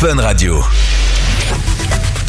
[0.00, 0.64] Fun Radio.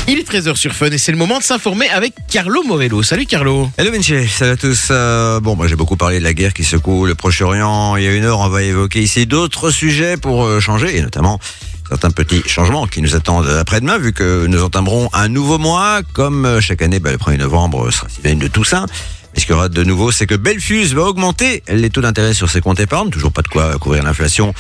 [0.05, 3.01] Il est 13h sur Fun et c'est le moment de s'informer avec Carlo Morello.
[3.01, 3.69] Salut Carlo.
[3.77, 4.89] Hello Vinci, salut à tous.
[4.91, 7.95] Euh, bon, moi j'ai beaucoup parlé de la guerre qui secoue le Proche-Orient.
[7.95, 11.01] Il y a une heure, on va évoquer ici d'autres sujets pour euh, changer, et
[11.01, 11.39] notamment
[11.87, 16.01] certains petits changements qui nous attendent après-demain, vu que nous entamerons un nouveau mois.
[16.11, 18.85] Comme euh, chaque année, bah, le 1er novembre sera synonyme de Toussaint.
[19.33, 22.33] Et ce qu'il y aura de nouveau, c'est que Belfus va augmenter les taux d'intérêt
[22.33, 23.11] sur ses comptes épargne.
[23.11, 24.53] Toujours pas de quoi couvrir l'inflation.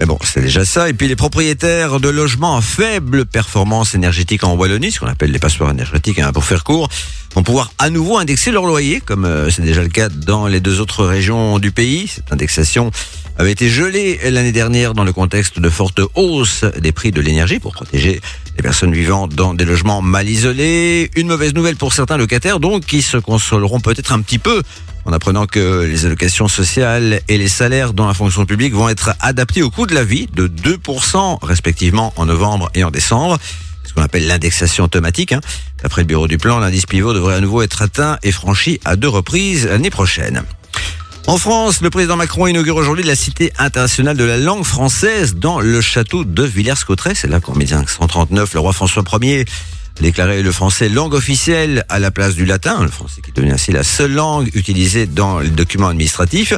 [0.00, 0.88] Mais bon, c'est déjà ça.
[0.88, 5.32] Et puis les propriétaires de logements à faible performance énergétique en Wallonie, ce qu'on appelle
[5.32, 6.88] les passoires énergétiques, hein, pour faire court,
[7.34, 10.60] vont pouvoir à nouveau indexer leur loyer, comme euh, c'est déjà le cas dans les
[10.60, 12.06] deux autres régions du pays.
[12.06, 12.90] Cette indexation
[13.38, 17.58] avait été gelée l'année dernière dans le contexte de forte hausse des prix de l'énergie
[17.58, 18.20] pour protéger
[18.58, 21.10] les personnes vivant dans des logements mal isolés.
[21.14, 24.62] Une mauvaise nouvelle pour certains locataires, donc, qui se consoleront peut-être un petit peu
[25.04, 29.14] en apprenant que les allocations sociales et les salaires dans la fonction publique vont être
[29.20, 33.38] adaptés au coût de la vie de 2% respectivement en novembre et en décembre.
[33.84, 35.32] Ce qu'on appelle l'indexation automatique.
[35.32, 35.40] Hein.
[35.82, 38.96] D'après le bureau du plan, l'indice pivot devrait à nouveau être atteint et franchi à
[38.96, 40.42] deux reprises l'année prochaine.
[41.28, 45.60] En France, le président Macron inaugure aujourd'hui la Cité internationale de la langue française dans
[45.60, 47.14] le château de Villers-Cotterêts.
[47.14, 49.44] C'est là qu'en 1939, le roi François Ier
[50.00, 53.72] déclarer le français langue officielle à la place du latin, le français qui devient ainsi
[53.72, 56.54] la seule langue utilisée dans les documents administratifs.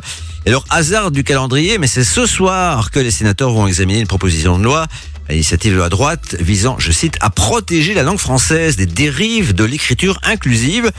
[0.46, 4.06] Et alors, hasard du calendrier, mais c'est ce soir que les sénateurs vont examiner une
[4.06, 4.86] proposition de loi
[5.28, 9.52] à l'initiative de la droite visant, je cite, à protéger la langue française des dérives
[9.52, 10.92] de l'écriture inclusive.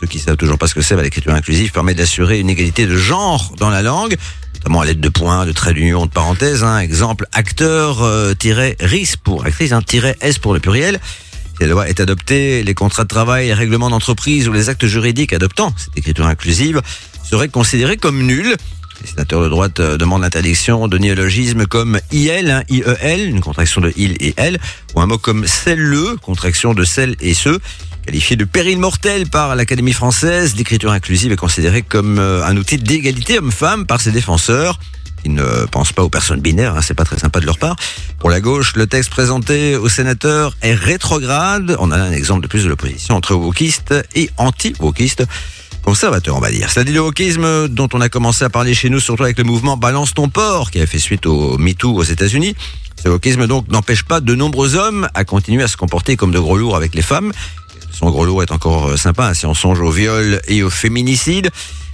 [0.00, 2.96] Ceux qui savent toujours pas ce que c'est, l'écriture inclusive permet d'assurer une égalité de
[2.96, 4.16] genre dans la langue,
[4.54, 6.62] notamment à l'aide de points, de traits d'union, de parenthèses.
[6.62, 6.78] Hein.
[6.78, 9.82] Exemple, acteur-ris pour actrice, hein,
[10.20, 11.00] S pour le pluriel.
[11.56, 14.86] Si la loi est adoptée, les contrats de travail, les règlements d'entreprise ou les actes
[14.86, 16.80] juridiques adoptant cette écriture inclusive
[17.28, 18.54] seraient considérés comme nuls.
[19.00, 23.80] Les sénateurs de droite euh, demandent l'interdiction de néologismes comme IL, hein, IEL, une contraction
[23.80, 24.58] de il et elle,
[24.94, 27.58] ou un mot comme celle-le, contraction de celle et ce.
[28.08, 32.78] Qualifié de péril mortel par l'Académie française, l'écriture inclusive est considérée comme euh, un outil
[32.78, 34.80] d'égalité homme-femme par ses défenseurs
[35.22, 37.76] qui ne pensent pas aux personnes binaires, hein, c'est pas très sympa de leur part.
[38.18, 41.76] Pour la gauche, le texte présenté aux sénateurs est rétrograde.
[41.80, 45.24] On a un exemple de plus de l'opposition entre wokistes et anti-wokistes.
[45.82, 46.70] Conservateurs, on va dire.
[46.70, 49.76] C'est-à-dire le wokisme dont on a commencé à parler chez nous, surtout avec le mouvement
[49.76, 52.56] Balance ton port, qui a fait suite au MeToo aux États-Unis.
[53.04, 56.38] Ce wokisme donc n'empêche pas de nombreux hommes à continuer à se comporter comme de
[56.38, 57.32] gros lourds avec les femmes.
[57.98, 60.70] Son gros lourd est encore euh, sympa, hein, si on songe au viol et au
[60.70, 61.50] féminicide.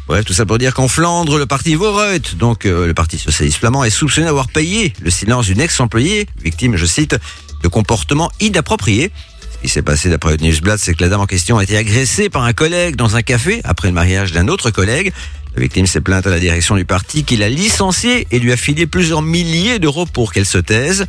[0.07, 3.57] Bref, tout ça pour dire qu'en Flandre, le parti Voreut, donc euh, le parti socialiste
[3.57, 7.17] flamand, est soupçonné d'avoir payé le silence d'une ex-employée, victime, je cite,
[7.63, 9.13] de comportements inappropriés.
[9.55, 11.75] Ce qui s'est passé d'après le Newsblad, c'est que la dame en question a été
[11.75, 15.11] agressée par un collègue dans un café après le mariage d'un autre collègue.
[15.57, 18.59] La victime s'est plainte à la direction du parti qui l'a licenciée et lui a
[18.59, 21.07] filé plusieurs milliers d'euros pour qu'elle se taise.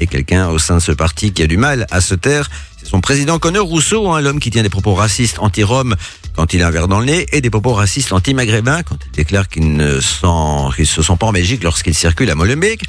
[0.00, 2.88] Et quelqu'un au sein de ce parti qui a du mal à se taire, c'est
[2.88, 5.96] son président Connor Rousseau, hein, l'homme qui tient des propos racistes anti-roms
[6.36, 9.12] quand il a un verre dans le nez et des propos racistes anti-maghrébins quand il
[9.12, 12.82] déclare qu'il ne se sent pas en Belgique lorsqu'il circule à Molenbeek.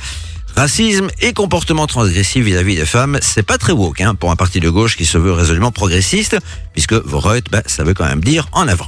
[0.55, 4.59] Racisme et comportement transgressif vis-à-vis des femmes, c'est pas très woke hein, pour un parti
[4.59, 6.37] de gauche qui se veut résolument progressiste,
[6.73, 8.87] puisque Voreut, bah, ça veut quand même dire en avant.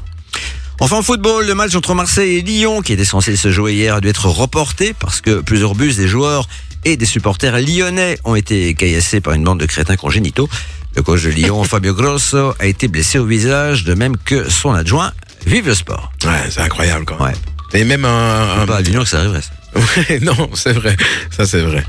[0.79, 3.95] Enfin, en football, le match entre Marseille et Lyon, qui était censé se jouer hier,
[3.95, 6.47] a dû être reporté parce que plusieurs bus des joueurs
[6.85, 10.49] et des supporters lyonnais ont été caillassés par une bande de crétins congénitaux.
[10.95, 14.71] Le coach de Lyon, Fabio Grosso, a été blessé au visage, de même que son
[14.73, 15.11] adjoint.
[15.45, 16.11] Vive le sport.
[16.25, 17.33] Ouais, c'est incroyable quand même.
[17.73, 17.79] Ouais.
[17.79, 18.61] Et même un...
[18.61, 18.65] un...
[18.65, 19.41] Pas à Lyon que ça arriverait.
[19.41, 19.49] Ça.
[20.09, 20.97] Ouais, non, c'est vrai.
[21.35, 21.85] Ça, c'est vrai.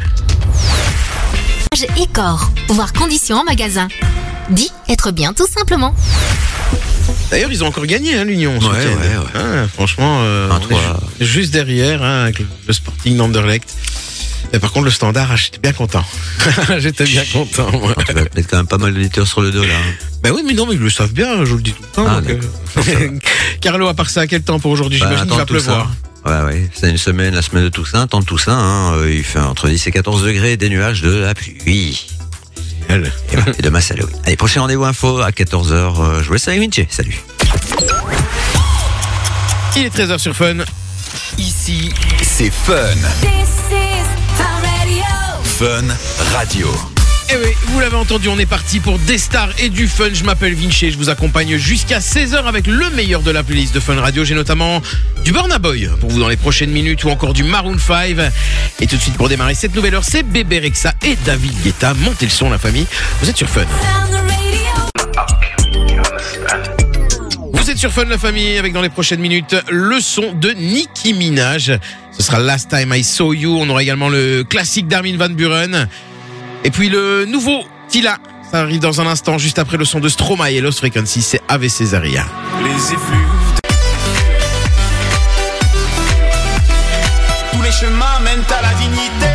[2.01, 2.51] et corps.
[2.69, 3.89] Voir conditions en magasin.
[4.51, 5.95] Dit être bien tout simplement.
[7.31, 8.57] D'ailleurs, ils ont encore gagné, hein, l'Union.
[8.59, 9.27] Ouais, ouais, ouais.
[9.35, 11.01] Hein, franchement, euh, Un on est trois.
[11.21, 13.75] ju- juste derrière, hein, avec le Sporting d'Anderlecht.
[14.53, 16.05] Et par contre, le Standard, ah, j'étais bien content.
[16.79, 17.71] j'étais bien content.
[17.73, 17.95] moi.
[18.07, 19.69] Tu vas mettre quand même pas mal d'auditeurs sur le dos là.
[19.75, 19.95] hein.
[20.23, 21.89] Ben oui, mais non, mais ils le savent bien, je vous le dis tout le
[21.89, 22.07] temps.
[22.09, 22.31] Ah, donc,
[22.89, 23.11] euh,
[23.61, 25.91] Carlo, à part ça, quel temps pour aujourd'hui Bah, J'imagine qu'il va pleuvoir.
[26.25, 26.71] Ouais, ouais.
[26.75, 28.57] C'est une semaine, la semaine de Toussaint, temps de Toussaint.
[28.57, 28.93] Hein.
[28.95, 31.57] Euh, Il fait entre 10 et 14 degrés, des nuages, de la pluie.
[31.67, 31.93] Et,
[32.89, 33.09] voilà.
[33.59, 34.15] Et demain, c'est Halloween.
[34.25, 35.73] Allez, prochain rendez-vous info à 14h.
[35.73, 36.87] Euh, je vous laisse avec Vinci.
[36.91, 37.19] Salut.
[39.77, 40.59] Il est 13h sur Fun.
[41.39, 41.91] Ici,
[42.23, 42.77] C'est Fun.
[45.63, 45.87] Fun
[46.33, 46.67] Radio.
[47.31, 50.09] Eh oui, vous l'avez entendu, on est parti pour des stars et du fun.
[50.13, 53.79] Je m'appelle Vinci, je vous accompagne jusqu'à 16h avec le meilleur de la playlist de
[53.79, 54.25] Fun Radio.
[54.25, 54.83] J'ai notamment
[55.25, 58.17] du Burna Boy pour vous dans les prochaines minutes ou encore du Maroon 5.
[58.81, 61.95] Et tout de suite pour démarrer cette nouvelle heure, c'est Bébé Rexa et David Guetta.
[61.95, 62.89] Montez le son la famille,
[63.21, 63.63] vous êtes sur Fun.
[67.83, 71.81] Sur Fun la famille avec dans les prochaines minutes le son de Nicki Minaj.
[72.17, 73.59] Ce sera Last Time I Saw You.
[73.61, 75.89] On aura également le classique d'Armin Van Buren.
[76.63, 78.19] Et puis le nouveau Tila,
[78.49, 81.41] ça arrive dans un instant, juste après le son de Stromae et Lost Frequency, c'est
[81.49, 82.25] Ave Cesaria.
[82.63, 83.01] Les effluves.
[87.51, 89.27] Tous les chemins mènent à la dignité.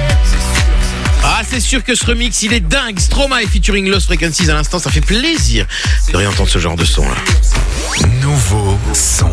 [1.21, 2.97] Ah, c'est sûr que ce remix, il est dingue.
[2.97, 5.65] Stromae featuring Lost Frequencies à l'instant, ça fait plaisir
[6.13, 7.15] de réentendre ce genre de son là.
[8.97, 9.29] Son.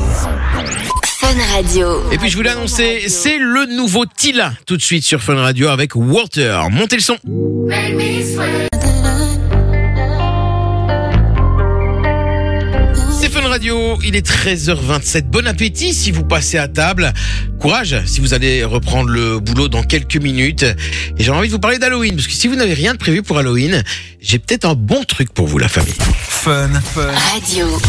[1.19, 2.03] Fun Radio.
[2.13, 5.69] Et puis je voulais annoncer, c'est le nouveau Tila tout de suite sur Fun Radio
[5.69, 6.69] avec Water.
[6.69, 7.17] Montez le son.
[13.19, 15.23] C'est Fun Radio, il est 13h27.
[15.31, 17.15] Bon appétit si vous passez à table.
[17.59, 20.67] Courage si vous allez reprendre le boulot dans quelques minutes.
[21.17, 23.23] Et j'ai envie de vous parler d'Halloween, parce que si vous n'avez rien de prévu
[23.23, 23.83] pour Halloween,
[24.21, 25.95] j'ai peut-être un bon truc pour vous, la famille.
[26.29, 26.69] Fun.
[27.33, 27.81] Radio.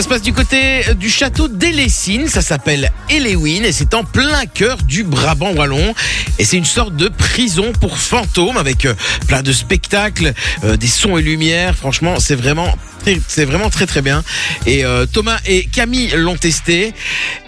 [0.00, 4.46] Ça se passe du côté du château d'Elessine, ça s'appelle Elewin et c'est en plein
[4.46, 5.94] cœur du Brabant wallon
[6.38, 8.94] et c'est une sorte de prison pour fantômes avec euh,
[9.28, 10.32] plein de spectacles,
[10.64, 11.76] euh, des sons et lumières.
[11.76, 12.74] Franchement, c'est vraiment
[13.28, 14.24] c'est vraiment très très bien.
[14.64, 16.94] Et euh, Thomas et Camille l'ont testé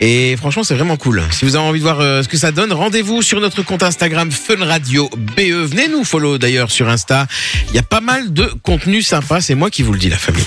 [0.02, 1.22] et franchement, c'est vraiment cool.
[1.30, 4.30] Si vous avez envie de voir ce que ça donne, rendez-vous sur notre compte Instagram
[4.30, 5.64] Fun Radio BE.
[5.64, 7.26] Venez nous follow d'ailleurs sur Insta.
[7.70, 10.18] Il y a pas mal de contenu sympa, c'est moi qui vous le dis la
[10.18, 10.44] famille.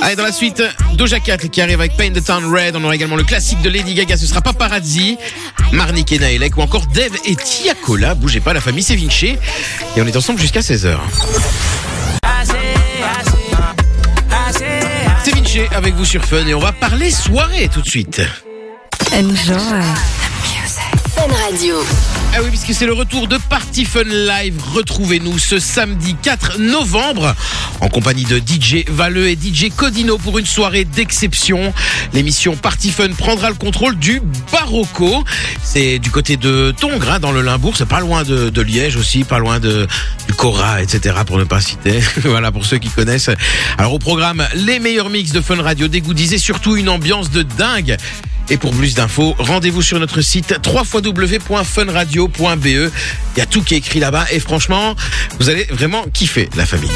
[0.00, 0.62] Allez, dans la suite,
[0.94, 2.76] Doja Cat qui arrive avec Paint the Town Red.
[2.76, 5.16] On aura également le classique de Lady Gaga, ce sera Paparazzi,
[5.72, 8.14] Marnik et Naelek ou encore Dev et Tiakola.
[8.14, 9.36] Bougez pas, la famille c'est Vinci.
[9.96, 10.96] Et on est ensemble jusqu'à 16h.
[15.24, 18.20] C'est Vinci avec vous sur Fun et on va parler soirée tout de suite.
[19.12, 20.21] Enjoy.
[22.34, 24.54] Ah oui, puisque c'est le retour de Party Fun Live.
[24.72, 27.34] Retrouvez-nous ce samedi 4 novembre
[27.82, 31.74] en compagnie de DJ Valeux et DJ Codino pour une soirée d'exception.
[32.14, 35.24] L'émission Party Fun prendra le contrôle du Barocco.
[35.62, 37.74] C'est du côté de Tongres, hein, dans le Limbourg.
[37.76, 39.86] C'est pas loin de, Liège aussi, pas loin de,
[40.26, 41.16] du Cora, etc.
[41.26, 42.00] pour ne pas citer.
[42.24, 43.30] voilà, pour ceux qui connaissent.
[43.76, 47.98] Alors au programme, les meilleurs mix de Fun Radio, et surtout une ambiance de dingue.
[48.50, 52.66] Et pour plus d'infos, rendez-vous sur notre site www.funradio.be.
[52.66, 52.90] Il
[53.36, 54.94] y a tout qui est écrit là-bas et franchement,
[55.38, 56.90] vous allez vraiment kiffer la famille.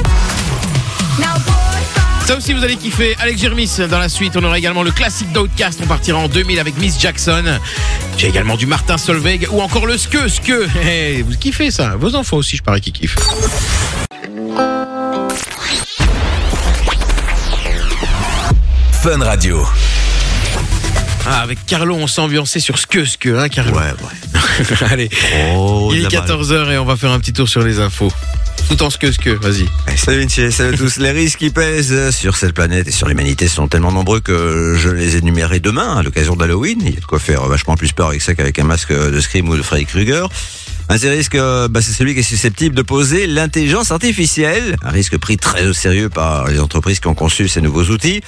[2.26, 3.14] Ça aussi, vous allez kiffer.
[3.20, 4.36] Alex Jermis dans la suite.
[4.36, 5.78] On aura également le classique d'Outcast.
[5.80, 7.44] On partira en 2000 avec Miss Jackson.
[8.18, 10.50] J'ai également du Martin Solveig ou encore le Ske Ske.
[10.82, 13.14] Hey, vous kiffez ça Vos enfants aussi, je parie qu'ils kiffent.
[19.02, 19.64] Fun Radio.
[21.28, 24.76] Ah, avec Carlo, on s'est ambiancé sur Ske Ske, hein, Carlo Ouais, ouais.
[24.90, 25.10] Allez,
[25.56, 26.30] Oh, il est de la balle.
[26.30, 28.12] 14h et on va faire un petit tour sur les infos.
[28.68, 29.66] Tout en Ske Ske, vas-y.
[29.92, 30.98] Eh, Salut Vinci, salut à tous.
[30.98, 34.88] Les risques qui pèsent sur cette planète et sur l'humanité sont tellement nombreux que je
[34.88, 36.78] les énumérerai demain à l'occasion d'Halloween.
[36.84, 39.20] Il y a de quoi faire vachement plus peur avec ça qu'avec un masque de
[39.20, 40.28] Scream ou de Freddy Krueger.
[40.88, 44.76] Un ces risques, euh, bah, c'est celui qui est susceptible de poser l'intelligence artificielle.
[44.84, 48.20] Un risque pris très au sérieux par les entreprises qui ont conçu ces nouveaux outils.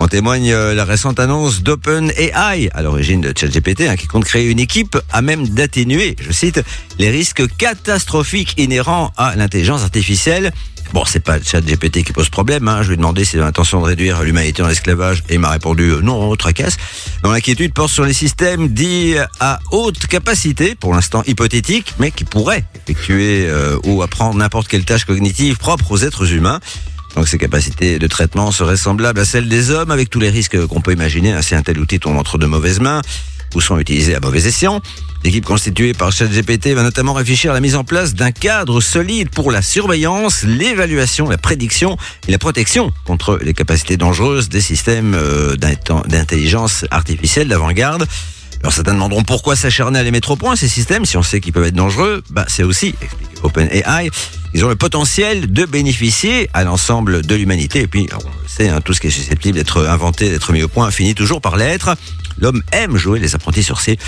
[0.00, 4.50] En témoigne euh, la récente annonce d'OpenAI, à l'origine de ChatGPT, hein, qui compte créer
[4.50, 6.62] une équipe à même d'atténuer, je cite,
[6.98, 10.52] les risques catastrophiques inhérents à l'intelligence artificielle.
[10.94, 12.66] Bon, c'est pas ChatGPT qui pose problème.
[12.66, 12.82] Hein.
[12.82, 15.50] Je lui ai demandé s'il a l'intention de réduire l'humanité en esclavage et il m'a
[15.50, 16.78] répondu euh, non, tracasse.
[17.22, 22.24] Donc l'inquiétude porte sur les systèmes dits à haute capacité, pour l'instant hypothétiques, mais qui
[22.24, 26.58] pourraient effectuer euh, ou apprendre n'importe quelle tâche cognitive propre aux êtres humains.
[27.16, 30.66] Donc ces capacités de traitement seraient semblables à celles des hommes avec tous les risques
[30.66, 33.02] qu'on peut imaginer si un tel outil tombe entre de mauvaises mains
[33.54, 34.80] ou sont utilisés à mauvais escient.
[35.24, 39.28] L'équipe constituée par ChatGPT va notamment réfléchir à la mise en place d'un cadre solide
[39.28, 45.14] pour la surveillance, l'évaluation, la prédiction et la protection contre les capacités dangereuses des systèmes
[45.14, 48.06] euh, d'intelligence artificielle d'avant-garde.
[48.62, 51.40] Alors certains demanderont pourquoi s'acharner à les mettre au point ces systèmes si on sait
[51.40, 52.22] qu'ils peuvent être dangereux.
[52.30, 54.10] Bah c'est aussi, explique OpenAI,
[54.52, 57.82] ils ont le potentiel de bénéficier à l'ensemble de l'humanité.
[57.82, 60.68] Et puis on sait, hein, tout ce qui est susceptible d'être inventé, d'être mis au
[60.68, 61.96] point, finit toujours par l'être.
[62.38, 63.98] L'homme aime jouer les apprentis sorciers.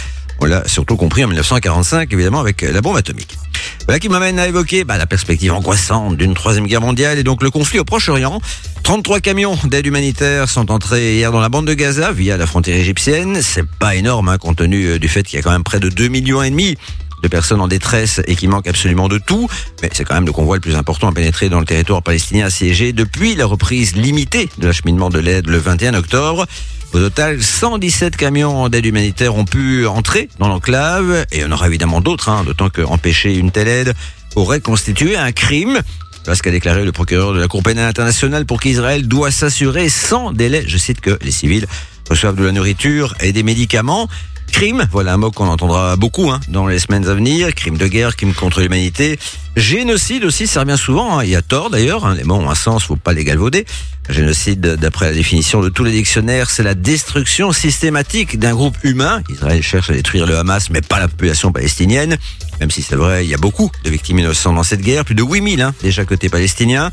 [0.40, 3.38] On l'a surtout compris en 1945, évidemment, avec la bombe atomique.
[3.86, 7.42] Voilà qui m'amène à évoquer bah, la perspective angoissante d'une troisième guerre mondiale et donc
[7.42, 8.40] le conflit au Proche-Orient.
[8.82, 12.76] 33 camions d'aide humanitaire sont entrés hier dans la bande de Gaza via la frontière
[12.76, 13.40] égyptienne.
[13.42, 15.80] C'est pas énorme, hein, compte tenu euh, du fait qu'il y a quand même près
[15.80, 16.76] de 2 millions et demi
[17.22, 19.48] de personnes en détresse et qui manquent absolument de tout.
[19.82, 22.46] Mais c'est quand même le convoi le plus important à pénétrer dans le territoire palestinien
[22.46, 26.46] assiégé depuis la reprise limitée de l'acheminement de l'aide le 21 octobre.
[26.92, 31.52] Au total, 117 camions d'aide humanitaire ont pu entrer dans l'enclave et il y en
[31.52, 33.94] aura évidemment d'autres, hein, d'autant qu'empêcher une telle aide
[34.36, 35.80] aurait constitué un crime.
[36.24, 39.88] Voilà ce qu'a déclaré le procureur de la Cour pénale internationale pour qu'Israël doit s'assurer
[39.88, 41.66] sans délai, je cite, que les civils
[42.10, 44.08] reçoivent de la nourriture et des médicaments.
[44.52, 47.52] Crime, voilà un mot qu'on entendra beaucoup hein, dans les semaines à venir.
[47.54, 49.18] Crime de guerre, crime contre l'humanité.
[49.56, 51.18] Génocide aussi, ça revient souvent.
[51.18, 51.24] hein.
[51.24, 52.06] Il y a tort d'ailleurs.
[52.06, 52.14] Hein.
[52.14, 53.64] Les mots ont un sens, faut pas les galvauder.
[54.08, 59.22] Génocide, d'après la définition de tous les dictionnaires, c'est la destruction systématique d'un groupe humain.
[59.30, 62.16] Israël cherche à détruire le Hamas, mais pas la population palestinienne.
[62.60, 65.14] Même si c'est vrai, il y a beaucoup de victimes innocentes dans cette guerre, plus
[65.16, 66.90] de 8000 hein, déjà côté palestinien.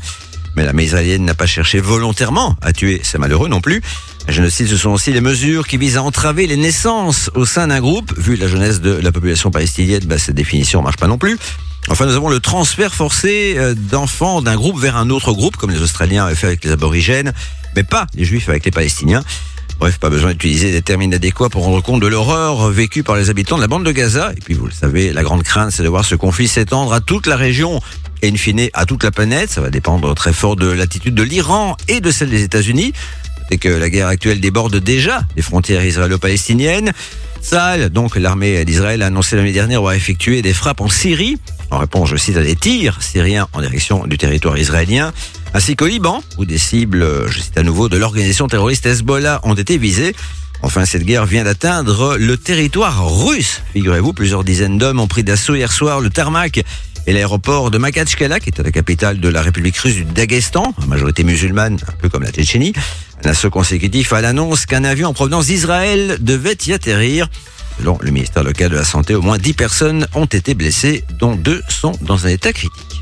[0.56, 3.80] Mais l'armée israélienne n'a pas cherché volontairement à tuer, c'est malheureux non plus.
[4.30, 7.66] Un génocide, ce sont aussi les mesures qui visent à entraver les naissances au sein
[7.66, 8.16] d'un groupe.
[8.16, 11.36] Vu la jeunesse de la population palestinienne, bah, cette définition marche pas non plus.
[11.88, 15.72] Enfin, nous avons le transfert forcé euh, d'enfants d'un groupe vers un autre groupe, comme
[15.72, 17.32] les Australiens avaient fait avec les aborigènes,
[17.74, 19.24] mais pas les Juifs avec les Palestiniens.
[19.80, 23.30] Bref, pas besoin d'utiliser des termes adéquats pour rendre compte de l'horreur vécue par les
[23.30, 24.30] habitants de la bande de Gaza.
[24.36, 27.00] Et puis, vous le savez, la grande crainte, c'est de voir ce conflit s'étendre à
[27.00, 27.80] toute la région
[28.22, 29.50] et in fine à toute la planète.
[29.50, 32.92] Ça va dépendre très fort de l'attitude de l'Iran et de celle des États-Unis.
[33.50, 36.92] C'est que la guerre actuelle déborde déjà les frontières israélo-palestiniennes.
[37.40, 41.38] Sahel, donc l'armée d'Israël a annoncé l'année dernière avoir effectué des frappes en Syrie,
[41.70, 45.12] en réponse, je cite, à des tirs syriens en direction du territoire israélien,
[45.54, 49.54] ainsi qu'au Liban, où des cibles, je cite à nouveau, de l'organisation terroriste Hezbollah ont
[49.54, 50.14] été visées.
[50.62, 53.62] Enfin, cette guerre vient d'atteindre le territoire russe.
[53.72, 56.62] Figurez-vous, plusieurs dizaines d'hommes ont pris d'assaut hier soir le tarmac
[57.10, 61.24] et l'aéroport de Makhatchkala, qui est la capitale de la République russe du Daghestan, majorité
[61.24, 62.72] musulmane, un peu comme la Tchétchénie.
[63.24, 67.28] Un assaut consécutif à l'annonce qu'un avion en provenance d'Israël devait y atterrir.
[67.78, 71.34] Selon le ministère local de la Santé, au moins 10 personnes ont été blessées, dont
[71.34, 72.99] deux sont dans un état critique.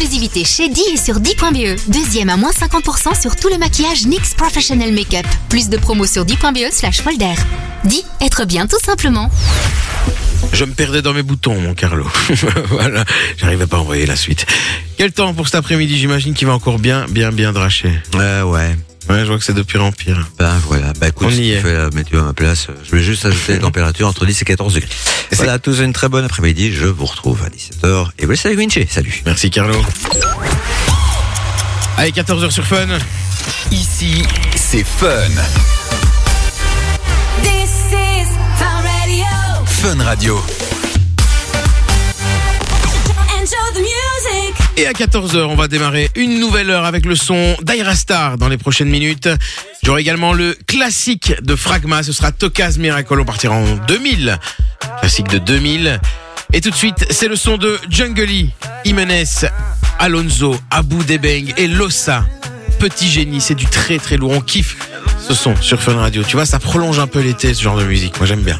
[0.00, 1.78] Exclusivité chez Di et sur Di.be.
[1.88, 5.26] Deuxième à moins 50% sur tout le maquillage NYX Professional Makeup.
[5.50, 7.34] Plus de promos sur Di.be slash folder.
[7.84, 9.30] Di, être bien tout simplement.
[10.54, 12.06] Je me perdais dans mes boutons, mon Carlo.
[12.70, 13.04] voilà,
[13.36, 14.46] j'arrivais pas à envoyer la suite.
[14.96, 15.98] Quel temps pour cet après-midi?
[15.98, 17.92] J'imagine qu'il va encore bien, bien, bien dracher.
[18.14, 18.76] Euh, ouais.
[19.10, 20.28] Ouais, je vois que c'est de pire en pire.
[20.38, 21.60] Ben voilà, bah écoute, On y est.
[21.60, 24.40] fais la météo à ma place, euh, je vais juste ajouter les températures entre 10
[24.40, 24.88] et 14 degrés.
[25.32, 28.48] Et Voilà, tous une très bonne après-midi, je vous retrouve à 17h et vous laissez
[28.48, 29.20] avec Vinci, salut.
[29.26, 29.74] Merci, Carlo.
[31.96, 32.86] Allez, 14h sur Fun.
[33.72, 34.22] Ici,
[34.54, 35.08] c'est Fun.
[37.42, 39.26] This is Fun Radio.
[39.66, 40.40] Fun Radio.
[44.80, 48.48] Et à 14h, on va démarrer une nouvelle heure avec le son d'Aira Star dans
[48.48, 49.28] les prochaines minutes.
[49.82, 54.38] J'aurai également le classique de Fragma, ce sera Tokaz Miracle, on partira en 2000.
[55.00, 56.00] Classique de 2000.
[56.54, 58.54] Et tout de suite, c'est le son de Jungly,
[58.86, 59.24] Jimenez,
[59.98, 62.24] Alonso, Abu Debeng et Lossa.
[62.78, 64.30] Petit génie, c'est du très très lourd.
[64.30, 64.78] On kiffe
[65.20, 66.22] ce son sur Fun Radio.
[66.22, 68.16] Tu vois, ça prolonge un peu l'été, ce genre de musique.
[68.16, 68.58] Moi, j'aime bien.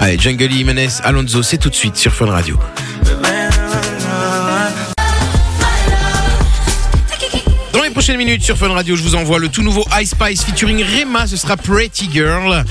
[0.00, 2.58] Allez, Jungly, Jimenez, Alonso, c'est tout de suite sur Fun Radio.
[8.04, 11.28] Prochaines minutes sur Fun Radio, je vous envoie le tout nouveau Ice Spice featuring Rema,
[11.28, 12.64] ce sera Pretty Girl.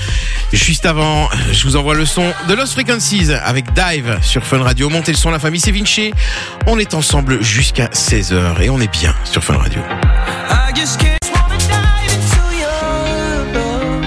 [0.52, 4.90] Juste avant, je vous envoie le son de Lost Frequencies avec Dive sur Fun Radio.
[4.90, 6.12] Montez le son, la famille, c'est Vinci.
[6.66, 9.80] On est ensemble jusqu'à 16h et on est bien sur Fun Radio.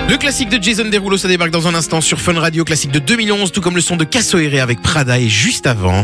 [0.07, 2.99] Le classique de Jason Derulo, ça débarque dans un instant sur Fun Radio, classique de
[2.99, 6.03] 2011, tout comme le son de Cassoere avec Prada et juste avant.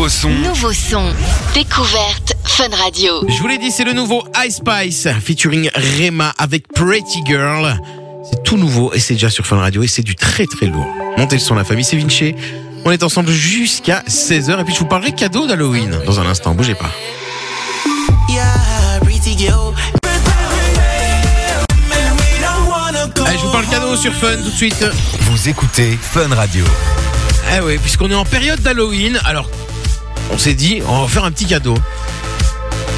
[0.00, 0.30] Nouveau son.
[0.30, 1.12] Nouveau son.
[1.52, 3.22] Découverte Fun Radio.
[3.28, 7.78] Je vous l'ai dit, c'est le nouveau Ice Spice featuring Rema avec Pretty Girl.
[8.24, 10.86] C'est tout nouveau et c'est déjà sur Fun Radio et c'est du très très lourd.
[11.18, 12.34] Montez le son, la famille, c'est Vinci.
[12.86, 16.54] On est ensemble jusqu'à 16h et puis je vous parlerai cadeau d'Halloween dans un instant.
[16.54, 16.90] Bougez pas.
[23.26, 24.82] Allez, je vous parle cadeau sur Fun tout de suite.
[25.20, 26.64] Vous écoutez Fun Radio.
[27.54, 29.46] Eh oui, puisqu'on est en période d'Halloween, alors
[30.32, 31.74] on s'est dit, on va faire un petit cadeau.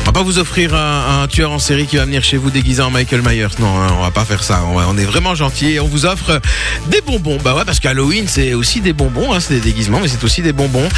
[0.02, 2.82] On va pas vous offrir un, tueur en série qui va venir chez vous déguisé
[2.82, 3.46] en Michael Myers.
[3.60, 4.64] Non, hein, on va pas faire ça.
[4.64, 6.40] On, est vraiment gentil et on vous offre
[6.88, 7.38] des bonbons.
[7.42, 9.32] Bah ouais, parce qu'Halloween c'est aussi des bonbons.
[9.32, 10.88] Hein, c'est des déguisements, mais c'est aussi des bonbons.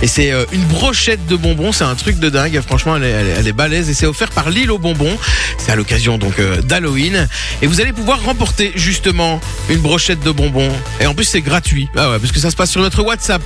[0.00, 1.72] Et c'est euh, une brochette de bonbons.
[1.72, 2.58] C'est un truc de dingue.
[2.66, 5.16] Franchement, elle est, elle balèze et c'est offert par l'île aux bonbons.
[5.58, 7.28] C'est à l'occasion donc euh, d'Halloween
[7.60, 10.72] et vous allez pouvoir remporter justement une brochette de bonbons.
[11.00, 11.90] Et en plus c'est gratuit.
[11.96, 13.42] Ah ouais, parce que ça se passe sur notre WhatsApp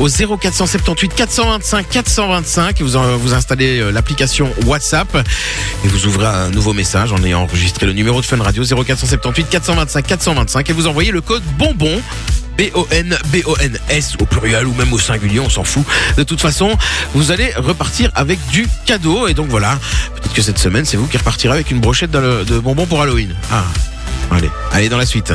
[0.00, 3.92] au 0478 425 425 et vous vous installez euh,
[4.66, 5.16] WhatsApp
[5.84, 9.48] et vous ouvrez un nouveau message en ayant enregistré le numéro de Fun Radio 0478
[9.48, 12.00] 425 425 et vous envoyez le code bonbon
[12.58, 15.84] B-O-N, B-O-N-S au pluriel ou même au singulier, on s'en fout.
[16.16, 16.76] De toute façon,
[17.14, 19.28] vous allez repartir avec du cadeau.
[19.28, 19.78] Et donc voilà,
[20.16, 23.00] peut-être que cette semaine, c'est vous qui repartirez avec une brochette de, de bonbons pour
[23.00, 23.32] Halloween.
[23.52, 23.64] Ah,
[24.32, 25.32] allez, allez dans la suite.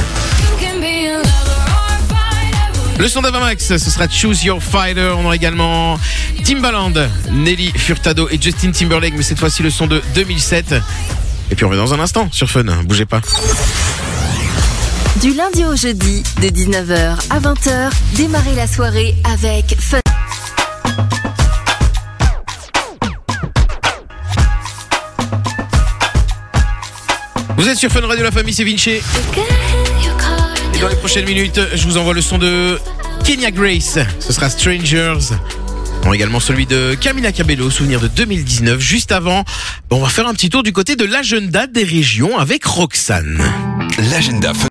[2.99, 5.13] Le son d'Avamax, ce sera Choose Your Fighter.
[5.17, 5.99] On aura également
[6.43, 6.93] Timbaland,
[7.31, 10.75] Nelly Furtado et Justin Timberlake, mais cette fois-ci le son de 2007.
[11.51, 12.63] Et puis on revient dans un instant sur Fun.
[12.83, 13.21] Bougez pas.
[15.21, 19.99] Du lundi au jeudi, de 19h à 20h, démarrez la soirée avec Fun.
[27.57, 28.99] Vous êtes sur Fun Radio, la famille, c'est Vinci.
[30.83, 32.77] Dans les prochaines minutes, je vous envoie le son de
[33.23, 33.99] Kenya Grace.
[34.19, 35.33] Ce sera Strangers.
[36.03, 38.81] Bon, également celui de Camila Cabello, souvenir de 2019.
[38.81, 39.45] Juste avant,
[39.89, 43.41] bon, on va faire un petit tour du côté de l'agenda des régions avec Roxane.
[44.11, 44.67] L'agenda Fun.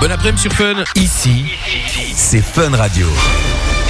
[0.00, 0.84] Bon après-midi sur Fun.
[0.94, 1.46] Ici,
[2.14, 3.08] c'est Fun Radio.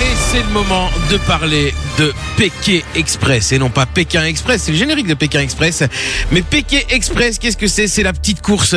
[0.00, 4.72] Et c'est le moment de parler de Pékin Express et non pas Pékin Express, c'est
[4.72, 5.82] le générique de Pékin Express.
[6.30, 7.86] Mais Pékin Express, qu'est-ce que c'est?
[7.88, 8.74] C'est la petite course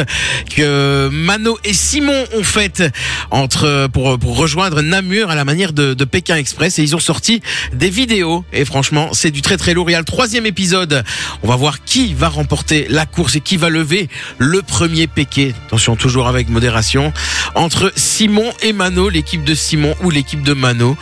[0.55, 2.83] que Mano et Simon ont faite
[3.31, 6.99] entre pour pour rejoindre Namur à la manière de, de Pékin Express et ils ont
[6.99, 7.41] sorti
[7.73, 9.89] des vidéos et franchement c'est du très très lourd.
[9.89, 11.03] Il y a le troisième épisode.
[11.43, 15.51] On va voir qui va remporter la course et qui va lever le premier Pékin.
[15.67, 17.13] Attention toujours avec modération
[17.55, 20.97] entre Simon et Mano, l'équipe de Simon ou l'équipe de Mano.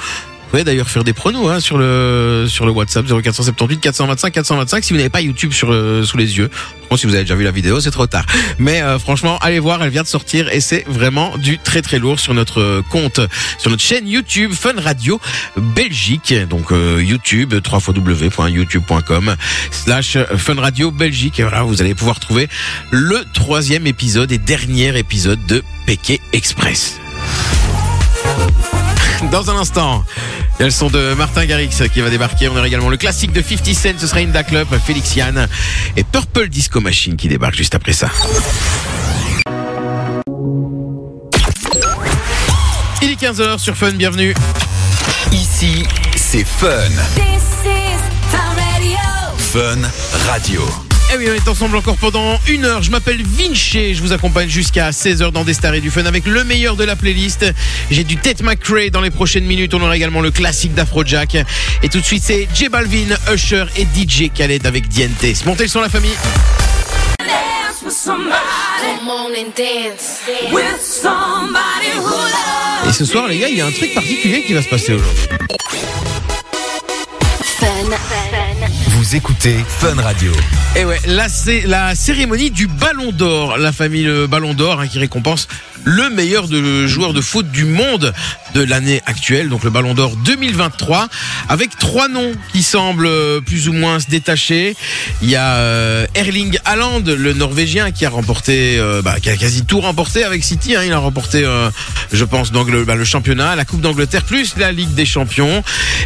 [0.47, 4.81] Vous pouvez d'ailleurs faire des pronos hein, sur le sur le WhatsApp 0478 425 425
[4.81, 6.49] si vous n'avez pas YouTube sur le- sous les yeux.
[6.89, 8.25] Bon, si vous avez déjà vu la vidéo, c'est trop tard.
[8.57, 11.99] Mais euh, franchement, allez voir, elle vient de sortir et c'est vraiment du très très
[11.99, 13.19] lourd sur notre compte,
[13.57, 15.19] sur notre chaîne YouTube Fun Radio
[15.57, 16.33] Belgique.
[16.49, 19.35] Donc euh, YouTube www.youtube.com
[19.71, 21.41] slash Fun Radio Belgique.
[21.41, 22.47] Et voilà, vous allez pouvoir trouver
[22.91, 27.01] le troisième épisode et dernier épisode de Pékin Express.
[29.31, 30.05] Dans un instant,
[30.57, 32.49] il y a le son de Martin Garrix qui va débarquer.
[32.49, 35.47] On aura également le classique de 50 Cent, ce sera Inda Club, Félix Yann
[35.95, 38.09] et Purple Disco Machine qui débarque juste après ça.
[43.01, 44.33] Il est 15h sur Fun, bienvenue.
[45.31, 45.83] Ici,
[46.15, 46.69] c'est Fun.
[47.15, 47.99] This is
[48.31, 48.97] Fun Radio.
[49.37, 49.87] Fun
[50.27, 50.86] Radio.
[51.13, 52.83] Eh oui, on est ensemble encore pendant une heure.
[52.83, 53.95] Je m'appelle Vinci.
[53.95, 56.83] Je vous accompagne jusqu'à 16h dans des stars et du fun avec le meilleur de
[56.83, 57.45] la playlist.
[57.89, 59.73] J'ai du Ted McRae dans les prochaines minutes.
[59.73, 61.37] On aura également le classique d'Afrojack.
[61.81, 65.45] Et tout de suite, c'est J Balvin, Usher et DJ Khaled avec Diente.
[65.45, 66.15] Montez le son, la famille.
[67.19, 68.33] Dance with somebody.
[68.99, 70.21] Come on and dance.
[70.51, 74.43] With somebody who loves Et ce soir, les gars, il y a un truc particulier
[74.43, 75.27] qui va se passer aujourd'hui.
[79.13, 80.33] Écoutez Fun Radio.
[80.75, 84.87] Et ouais, là c'est la cérémonie du Ballon d'Or, la famille le Ballon d'Or hein,
[84.87, 85.47] qui récompense
[85.87, 88.13] le meilleur de joueur de foot du monde
[88.53, 91.07] de l'année actuelle, donc le Ballon d'Or 2023,
[91.47, 94.75] avec trois noms qui semblent euh, plus ou moins se détacher.
[95.21, 99.37] Il y a euh, Erling Haaland, le Norvégien, qui a remporté, euh, bah, qui a
[99.37, 100.75] quasi tout remporté avec City.
[100.75, 100.81] hein.
[100.85, 101.45] il a remporté,
[102.11, 105.63] je pense, donc le, bah, le championnat, la Coupe d'Angleterre, plus la Ligue des Champions.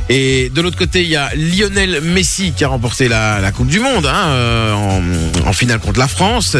[0.10, 3.80] Et de l'autre côté, il y a Lionel Messi qui a remporté la, Coupe du
[3.80, 5.02] Monde hein,
[5.44, 6.56] en finale contre la France.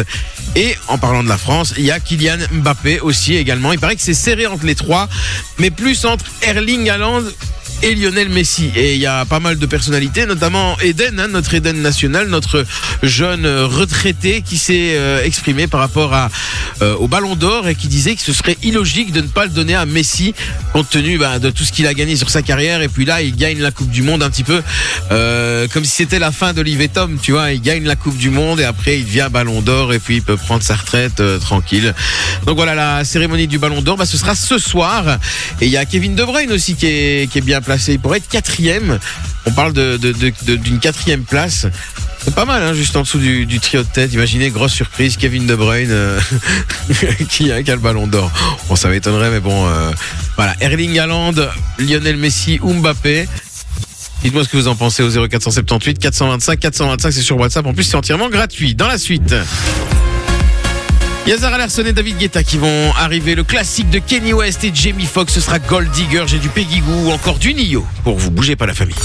[0.54, 3.72] Et en parlant de la France, il y a Kylian Mbappé aussi également.
[3.72, 5.08] Il paraît que c'est serré entre les trois,
[5.58, 7.22] mais plus entre Erling Haaland
[7.82, 8.70] et Lionel Messi.
[8.76, 12.64] Et il y a pas mal de personnalités, notamment Eden, hein, notre Eden national, notre
[13.02, 16.30] jeune retraité qui s'est euh, exprimé par rapport à,
[16.80, 19.50] euh, au Ballon d'Or et qui disait que ce serait illogique de ne pas le
[19.50, 20.34] donner à Messi
[20.72, 22.82] compte tenu bah, de tout ce qu'il a gagné sur sa carrière.
[22.82, 24.62] Et puis là, il gagne la Coupe du Monde un petit peu
[25.10, 27.52] euh, comme si c'était la fin d'Olivier Tom, tu vois.
[27.52, 30.22] Il gagne la Coupe du Monde et après il devient Ballon d'Or et puis il
[30.22, 31.94] peut prendre sa retraite tranquille.
[32.46, 35.18] Donc voilà, la cérémonie du Ballon d'Or, bah, ce sera ce soir.
[35.60, 37.71] Et il y a Kevin De Bruyne aussi qui est, qui est bien placé.
[37.88, 38.98] Il pourrait être quatrième.
[39.46, 41.66] On parle d'une quatrième place.
[42.24, 44.12] C'est pas mal, hein, juste en dessous du, trio de tête.
[44.12, 46.20] Imaginez, grosse surprise, Kevin De Bruyne euh,
[47.28, 48.30] qui, a, qui a le ballon d'or.
[48.68, 49.90] Bon, ça m'étonnerait, mais bon, euh,
[50.36, 50.54] voilà.
[50.60, 51.34] Erling Haaland,
[51.78, 53.26] Lionel Messi Mbappé.
[54.22, 57.66] Dites-moi ce que vous en pensez au 0478 425 425, c'est sur WhatsApp.
[57.66, 58.76] En plus, c'est entièrement gratuit.
[58.76, 59.34] Dans la suite.
[61.24, 63.36] Il y a Zara Larsson et David Guetta qui vont arriver.
[63.36, 66.24] Le classique de Kenny West et Jamie Foxx, ce sera Gold Digger.
[66.26, 67.86] J'ai du Peggy Goo ou encore du Nio.
[68.02, 68.96] Pour vous, bougez pas la famille.